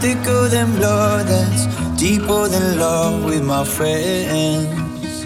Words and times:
thicker 0.00 0.48
than 0.48 0.76
blood, 0.76 1.26
that's 1.26 1.66
deeper 1.98 2.46
than 2.48 2.78
love 2.78 3.24
with 3.24 3.44
my 3.44 3.64
friends. 3.64 5.24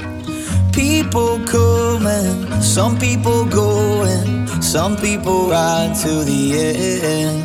People 0.73 1.39
coming, 1.45 2.63
some 2.63 2.99
people 2.99 3.45
going, 3.45 4.47
some 4.63 4.97
people 4.97 5.51
ride 5.51 5.95
to 6.03 6.25
the 6.25 6.43
end. 6.57 7.43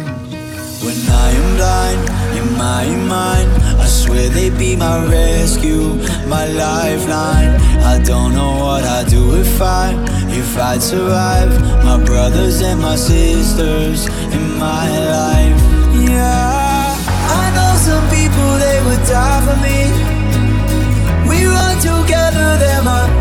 When 0.86 0.98
I 1.10 1.30
am 1.40 1.48
blind 1.58 2.02
in 2.40 2.58
my 2.58 2.86
mind, 3.08 3.50
I 3.82 3.88
swear 3.88 4.30
they 4.30 4.50
be 4.50 4.78
my 4.78 5.06
rescue, 5.06 5.96
my 6.28 6.46
lifeline. 6.48 7.52
I 7.94 8.02
don't 8.04 8.34
know 8.34 8.54
what 8.64 8.84
I'd 8.86 9.08
do 9.08 9.36
if 9.36 9.62
I, 9.62 9.92
if 10.30 10.58
I'd 10.58 10.82
survive. 10.82 11.52
My 11.84 12.02
brothers 12.04 12.62
and 12.62 12.80
my 12.80 12.96
sisters 12.96 14.08
in 14.32 14.58
my 14.58 14.88
life. 15.18 15.62
Yeah, 16.10 16.57
die 19.06 19.42
for 19.46 19.58
me. 19.66 19.80
We 21.30 21.46
run 21.46 21.76
together, 21.80 22.58
they're 22.58 22.84
my 22.84 23.17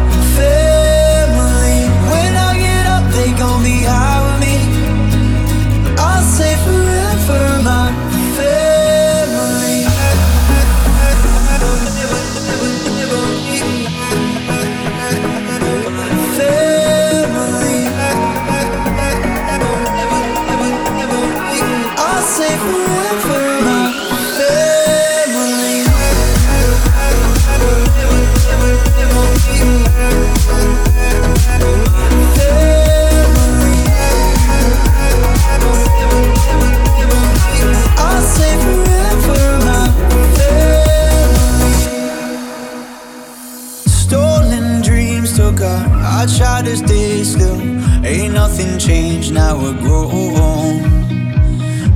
her. 45.58 45.78
I 46.18 46.26
tried 46.38 46.64
to 46.66 46.76
stay 46.76 47.24
still. 47.24 47.60
Ain't 48.04 48.34
nothing 48.34 48.78
changed, 48.78 49.32
now 49.32 49.56
we're 49.60 49.78
grown. 49.80 50.96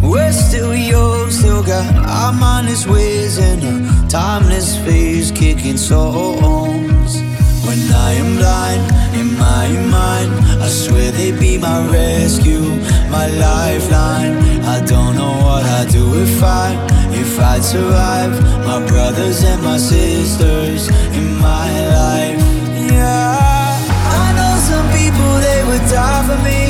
We're 0.02 0.32
still 0.32 0.74
young, 0.74 1.30
still 1.30 1.62
got 1.62 1.86
our 2.06 2.32
mindless 2.32 2.86
ways 2.86 3.38
and 3.38 3.62
a 3.62 4.08
timeless 4.08 4.76
phase 4.84 5.30
kicking 5.30 5.76
songs. 5.76 7.20
When 7.66 7.78
I 7.92 8.12
am 8.22 8.36
blind 8.36 8.82
in 9.14 9.38
my 9.38 9.68
mind, 9.90 10.30
I 10.60 10.68
swear 10.68 11.12
they 11.12 11.30
be 11.30 11.58
my 11.58 11.86
rescue, 11.92 12.66
my 13.10 13.26
lifeline. 13.28 14.34
I 14.64 14.84
don't 14.84 15.14
know 15.14 15.34
what 15.46 15.64
I'd 15.64 15.88
do 15.90 16.04
if 16.20 16.42
I, 16.42 16.74
if 17.12 17.38
I'd 17.38 17.62
survive. 17.62 18.32
My 18.66 18.84
brothers 18.88 19.44
and 19.44 19.62
my 19.62 19.76
sisters 19.76 20.88
in 21.14 21.36
my 21.38 21.68
life. 21.98 22.40
Yeah, 22.90 23.39
for 26.30 26.42
me. 26.44 26.69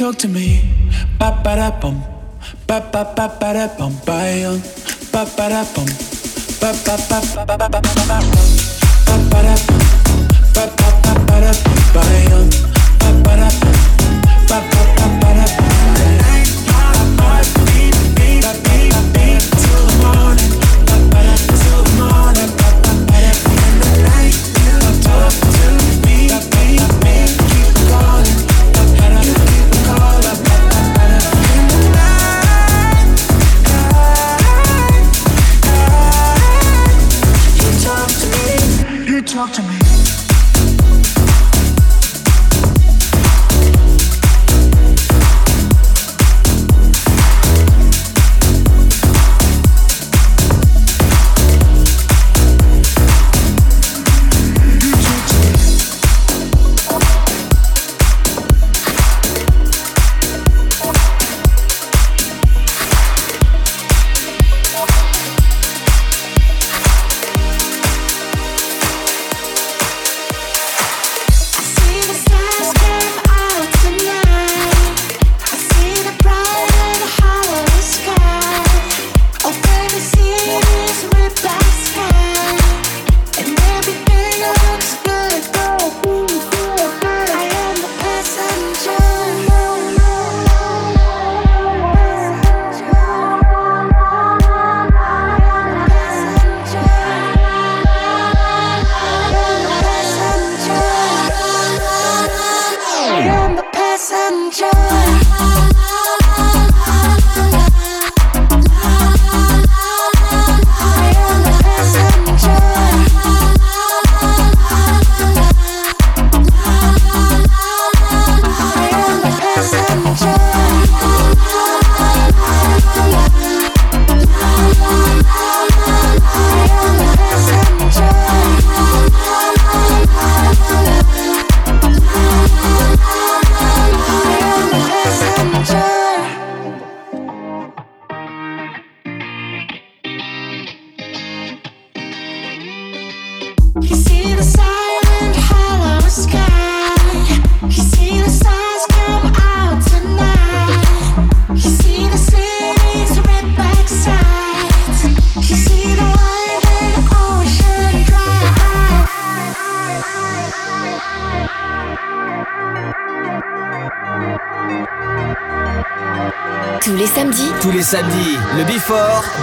talk 0.00 0.16
to 0.16 0.28
me. 0.28 0.64
Ba 1.18 1.28
ba 1.44 1.52
da 1.56 1.68
bum, 1.80 2.00
ba 2.66 2.80
ba 2.90 3.04
da 3.12 3.28
da. 3.76 3.90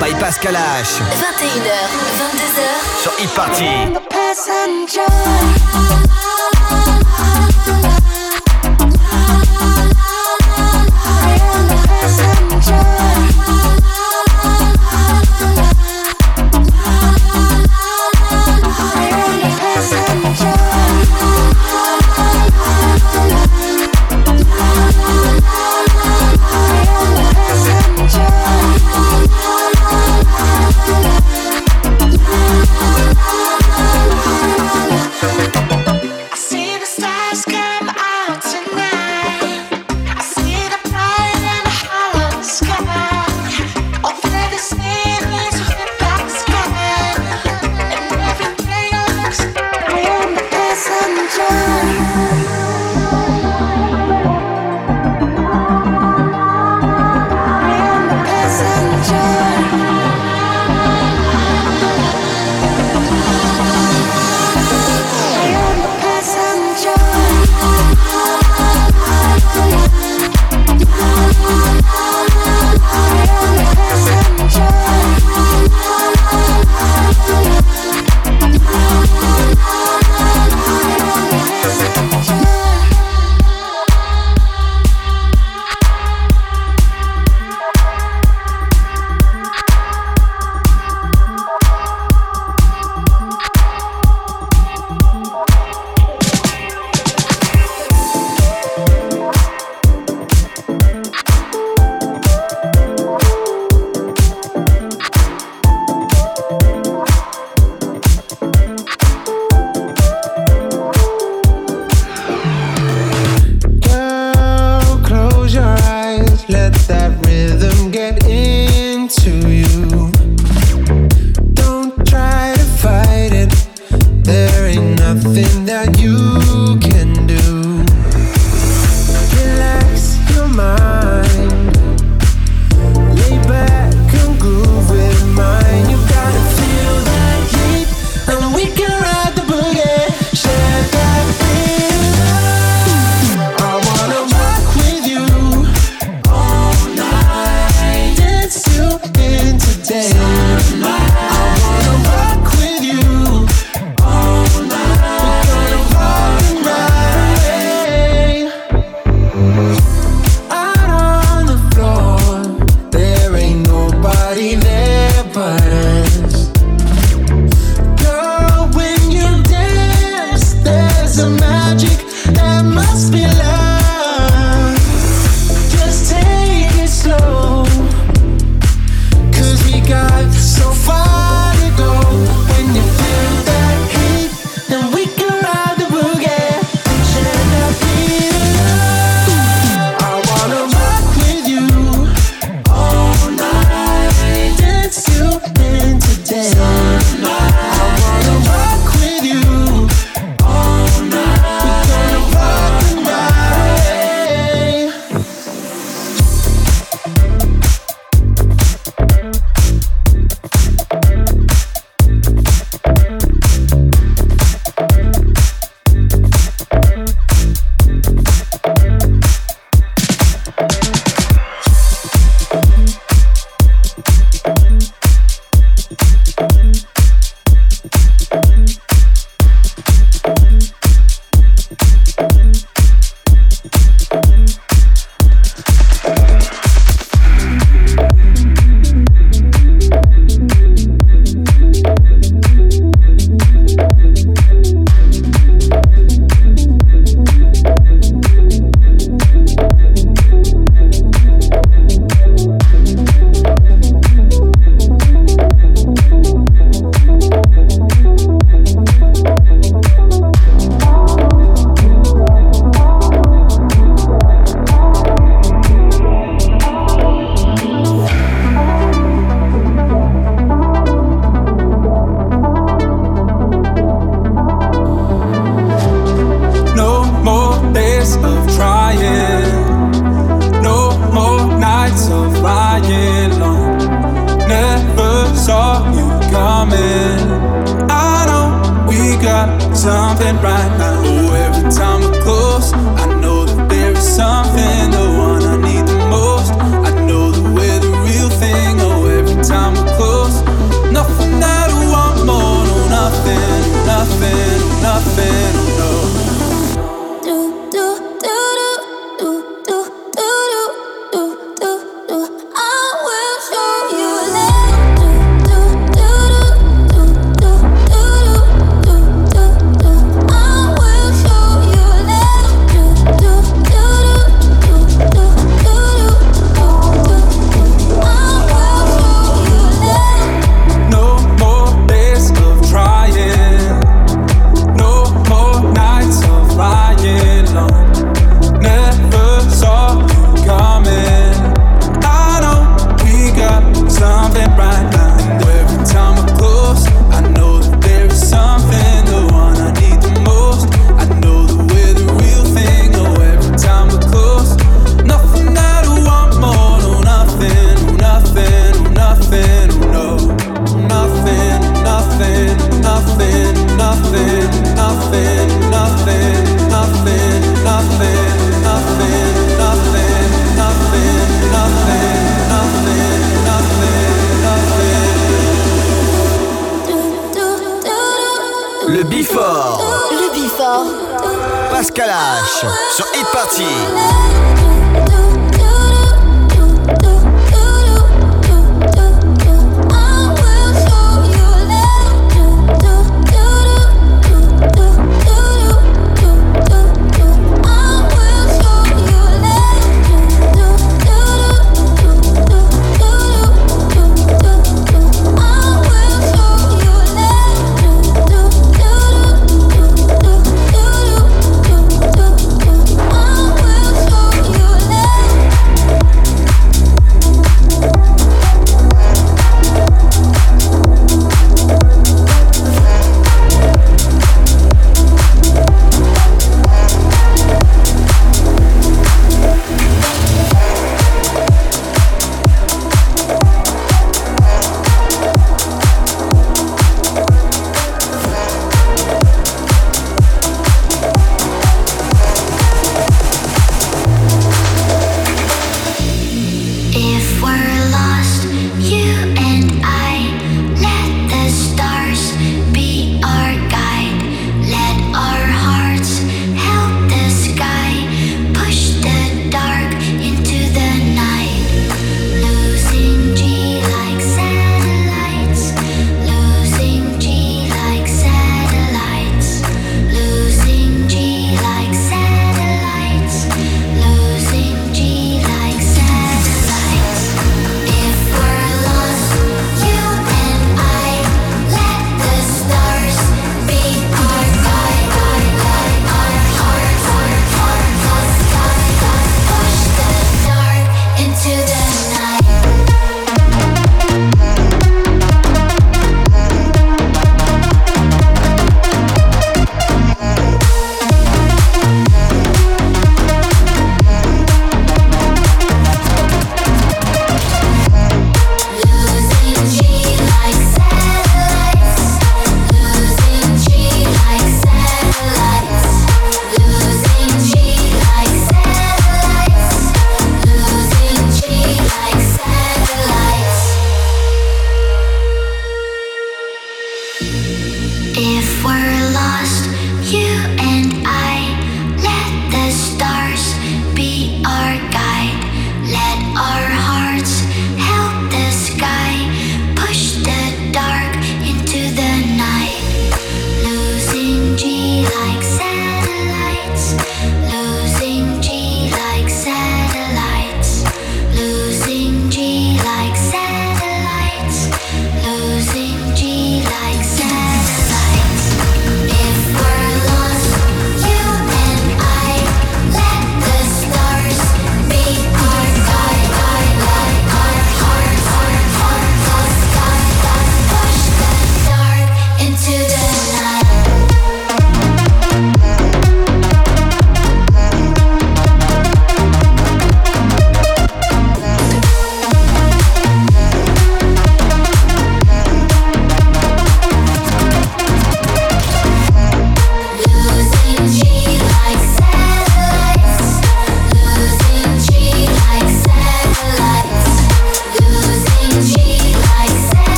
By 0.00 0.12
Pascal 0.14 0.54
H. 0.54 1.00
21h, 1.00 1.88
22h. 2.18 2.62
Sur 3.02 3.12
Hit 3.18 3.30